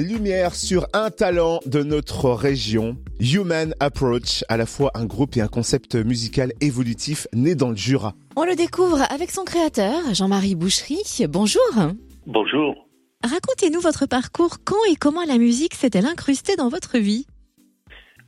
Lumière 0.00 0.54
sur 0.54 0.86
un 0.92 1.10
talent 1.10 1.60
de 1.64 1.82
notre 1.82 2.30
région, 2.30 2.96
Human 3.20 3.74
Approach, 3.80 4.44
à 4.48 4.56
la 4.56 4.66
fois 4.66 4.90
un 4.94 5.06
groupe 5.06 5.36
et 5.36 5.40
un 5.40 5.48
concept 5.48 5.94
musical 5.94 6.52
évolutif 6.60 7.26
né 7.32 7.54
dans 7.54 7.70
le 7.70 7.76
Jura. 7.76 8.12
On 8.36 8.44
le 8.44 8.54
découvre 8.54 9.00
avec 9.10 9.30
son 9.30 9.44
créateur, 9.44 10.14
Jean-Marie 10.14 10.54
Boucherie. 10.54 11.24
Bonjour. 11.28 11.62
Bonjour. 12.26 12.88
Racontez-nous 13.24 13.80
votre 13.80 14.06
parcours. 14.06 14.58
Quand 14.64 14.84
et 14.90 14.96
comment 14.96 15.24
la 15.26 15.38
musique 15.38 15.74
s'est-elle 15.74 16.06
incrustée 16.06 16.56
dans 16.56 16.68
votre 16.68 16.98
vie? 16.98 17.26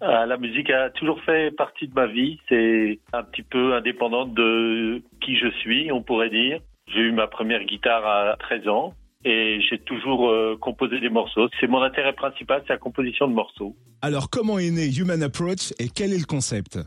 Ah, 0.00 0.26
La 0.26 0.38
musique 0.38 0.70
a 0.70 0.90
toujours 0.90 1.20
fait 1.24 1.54
partie 1.54 1.88
de 1.88 1.94
ma 1.94 2.06
vie. 2.06 2.38
C'est 2.48 2.98
un 3.12 3.22
petit 3.24 3.42
peu 3.42 3.74
indépendante 3.74 4.32
de 4.32 5.02
qui 5.20 5.36
je 5.36 5.50
suis, 5.60 5.92
on 5.92 6.02
pourrait 6.02 6.30
dire. 6.30 6.60
J'ai 6.86 7.00
eu 7.00 7.12
ma 7.12 7.26
première 7.26 7.64
guitare 7.64 8.06
à 8.06 8.36
13 8.38 8.68
ans 8.68 8.94
et 9.24 9.60
j'ai 9.68 9.78
toujours 9.78 10.28
euh, 10.28 10.56
composé 10.60 11.00
des 11.00 11.08
morceaux. 11.08 11.48
C'est 11.60 11.66
mon 11.66 11.82
intérêt 11.82 12.12
principal, 12.12 12.62
c'est 12.66 12.72
la 12.72 12.78
composition 12.78 13.28
de 13.28 13.34
morceaux. 13.34 13.74
Alors 14.02 14.30
comment 14.30 14.58
est 14.58 14.70
né 14.70 14.88
Human 14.96 15.22
Approach 15.22 15.72
et 15.78 15.88
quel 15.94 16.12
est 16.12 16.18
le 16.18 16.26
concept? 16.26 16.78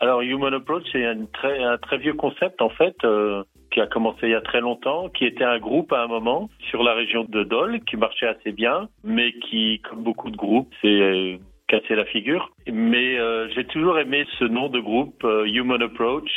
Alors 0.00 0.22
Human 0.22 0.54
Approach, 0.54 0.84
c'est 0.92 1.04
un 1.04 1.26
très, 1.26 1.62
un 1.62 1.76
très 1.78 1.98
vieux 1.98 2.14
concept 2.14 2.62
en 2.62 2.70
fait, 2.70 2.96
euh, 3.04 3.44
qui 3.70 3.80
a 3.80 3.86
commencé 3.86 4.20
il 4.22 4.30
y 4.30 4.34
a 4.34 4.40
très 4.40 4.60
longtemps, 4.60 5.08
qui 5.10 5.26
était 5.26 5.44
un 5.44 5.58
groupe 5.58 5.92
à 5.92 6.02
un 6.02 6.06
moment 6.06 6.48
sur 6.70 6.82
la 6.82 6.94
région 6.94 7.24
de 7.28 7.44
Dole, 7.44 7.80
qui 7.84 7.96
marchait 7.96 8.26
assez 8.26 8.52
bien, 8.52 8.88
mais 9.04 9.32
qui, 9.32 9.80
comme 9.88 10.02
beaucoup 10.02 10.30
de 10.30 10.36
groupes, 10.36 10.72
s'est 10.80 10.88
euh, 10.88 11.36
cassé 11.68 11.94
la 11.94 12.04
figure. 12.06 12.50
Mais 12.66 13.18
euh, 13.18 13.48
j'ai 13.54 13.64
toujours 13.64 13.98
aimé 13.98 14.26
ce 14.38 14.44
nom 14.44 14.68
de 14.68 14.80
groupe, 14.80 15.22
euh, 15.24 15.44
Human 15.44 15.80
Approach, 15.82 16.30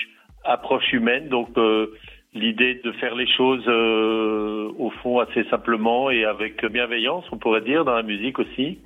approche 0.43 0.91
humaine, 0.91 1.29
donc 1.29 1.49
euh, 1.57 1.87
l'idée 2.33 2.81
de 2.83 2.91
faire 2.93 3.15
les 3.15 3.27
choses 3.27 3.63
euh, 3.67 4.71
au 4.77 4.89
fond 5.01 5.19
assez 5.19 5.43
simplement 5.45 6.09
et 6.09 6.25
avec 6.25 6.65
bienveillance, 6.65 7.25
on 7.31 7.37
pourrait 7.37 7.61
dire, 7.61 7.85
dans 7.85 7.95
la 7.95 8.03
musique 8.03 8.39
aussi. 8.39 8.79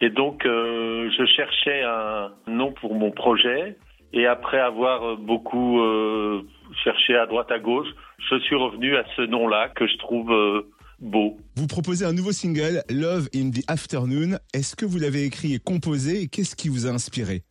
Et 0.00 0.10
donc, 0.10 0.44
euh, 0.44 1.10
je 1.16 1.24
cherchais 1.26 1.82
un 1.82 2.32
nom 2.46 2.72
pour 2.72 2.94
mon 2.94 3.10
projet. 3.10 3.76
Et 4.12 4.26
après 4.26 4.60
avoir 4.60 5.16
beaucoup 5.16 5.80
euh, 5.80 6.42
cherché 6.84 7.16
à 7.16 7.26
droite 7.26 7.50
à 7.50 7.58
gauche, 7.58 7.88
je 8.30 8.38
suis 8.40 8.54
revenu 8.54 8.96
à 8.96 9.04
ce 9.16 9.22
nom-là 9.22 9.70
que 9.74 9.88
je 9.88 9.96
trouve 9.98 10.32
euh, 10.32 10.62
beau. 11.00 11.36
Vous 11.56 11.66
proposez 11.66 12.04
un 12.04 12.12
nouveau 12.12 12.30
single, 12.30 12.82
Love 12.90 13.28
in 13.34 13.50
the 13.50 13.68
Afternoon. 13.68 14.38
Est-ce 14.54 14.76
que 14.76 14.84
vous 14.84 14.98
l'avez 14.98 15.24
écrit 15.24 15.54
et 15.54 15.58
composé 15.58 16.22
et 16.22 16.28
qu'est-ce 16.28 16.54
qui 16.54 16.68
vous 16.68 16.86
a 16.86 16.90
inspiré? 16.90 17.42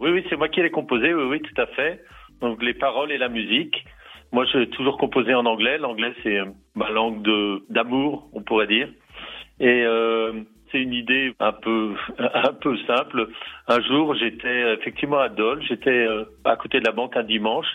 Oui, 0.00 0.10
oui, 0.10 0.24
c'est 0.28 0.36
moi 0.36 0.48
qui 0.48 0.60
l'ai 0.60 0.70
composé, 0.70 1.14
oui, 1.14 1.24
oui, 1.24 1.40
tout 1.40 1.60
à 1.60 1.66
fait. 1.66 2.04
Donc 2.40 2.62
les 2.62 2.74
paroles 2.74 3.10
et 3.10 3.18
la 3.18 3.28
musique. 3.28 3.84
Moi, 4.32 4.46
j'ai 4.52 4.68
toujours 4.70 4.96
composé 4.98 5.34
en 5.34 5.46
anglais. 5.46 5.78
L'anglais, 5.78 6.14
c'est 6.22 6.38
euh, 6.38 6.46
ma 6.74 6.90
langue 6.90 7.22
de 7.22 7.62
d'amour, 7.70 8.28
on 8.32 8.42
pourrait 8.42 8.66
dire. 8.66 8.88
Et 9.60 9.84
euh, 9.84 10.32
c'est 10.72 10.80
une 10.80 10.94
idée 10.94 11.34
un 11.38 11.52
peu 11.52 11.94
un 12.18 12.52
peu 12.54 12.76
simple. 12.86 13.28
Un 13.68 13.80
jour, 13.82 14.14
j'étais 14.14 14.74
effectivement 14.74 15.18
à 15.18 15.28
Dole, 15.28 15.62
j'étais 15.68 15.90
euh, 15.90 16.24
à 16.44 16.56
côté 16.56 16.80
de 16.80 16.84
la 16.84 16.92
banque 16.92 17.16
un 17.16 17.22
dimanche, 17.22 17.66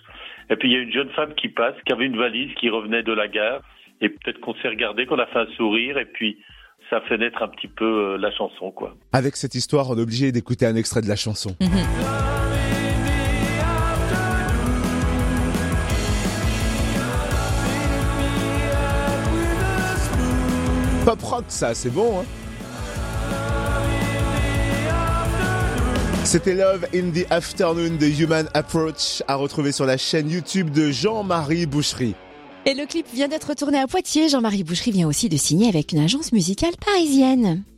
et 0.50 0.55
puis 0.55 0.69
il 0.69 0.73
y 0.73 0.78
a 0.78 0.81
une 0.81 0.91
jeune 0.91 1.09
femme 1.11 1.33
qui 1.35 1.50
passe, 1.50 1.75
qui 1.85 1.94
avait 1.94 2.05
une 2.05 2.17
valise, 2.17 2.53
qui 2.55 2.69
revenait 2.69 3.03
de 3.03 3.13
la 3.13 3.28
gare, 3.28 3.61
et 4.02 4.09
peut-être 4.09 4.39
qu'on 4.41 4.55
s'est 4.55 4.67
regardé, 4.67 5.05
qu'on 5.05 5.19
a 5.19 5.28
fait 5.28 5.39
un 5.39 5.47
sourire, 5.55 5.97
et 5.97 6.05
puis 6.05 6.38
ça 6.89 7.02
fait 7.02 7.17
naître 7.17 7.41
un 7.41 7.47
petit 7.47 7.67
peu 7.67 7.85
euh, 7.85 8.17
la 8.17 8.31
chanson, 8.31 8.72
quoi. 8.72 8.95
Avec 9.13 9.35
cette 9.35 9.55
histoire, 9.55 9.89
on 9.89 9.97
est 9.97 10.02
obligé 10.02 10.31
d'écouter 10.31 10.66
un 10.66 10.75
extrait 10.75 11.02
de 11.02 11.08
la 11.08 11.16
chanson. 11.16 11.55
Pop 21.08 21.23
rock, 21.23 21.45
ça, 21.47 21.73
c'est 21.73 21.89
bon, 21.89 22.19
hein 22.19 22.25
C'était 26.25 26.53
Love 26.53 26.86
in 26.94 27.11
the 27.11 27.25
Afternoon 27.30 27.95
de 27.95 28.08
Human 28.08 28.50
Approach 28.53 29.23
à 29.30 29.35
retrouver 29.35 29.72
sur 29.72 29.85
la 29.85 29.95
chaîne 29.95 30.29
YouTube 30.29 30.69
de 30.69 30.91
Jean-Marie 30.91 31.66
Boucherie. 31.66 32.13
Et 32.66 32.73
le 32.73 32.85
clip 32.85 33.06
vient 33.13 33.29
d'être 33.29 33.53
tourné 33.53 33.79
à 33.79 33.88
Poitiers. 33.88 34.28
Jean-Marie 34.28 34.66
Boucherie 34.66 34.91
vient 34.91 35.07
aussi 35.07 35.29
de 35.29 35.38
signer 35.38 35.69
avec 35.69 35.94
une 35.94 36.00
agence 36.00 36.34
musicale 36.34 36.73
parisienne. 36.85 37.63